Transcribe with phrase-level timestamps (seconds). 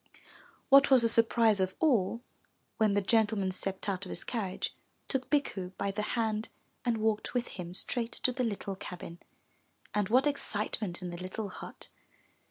[0.69, 2.21] What was the surprise of all,
[2.77, 4.73] when the gentleman stepped out of his carriage,
[5.07, 6.49] took Bikku by the hand
[6.83, 9.19] and walked with him straight to the little cabin,
[9.93, 11.89] and what excitement in the little hut!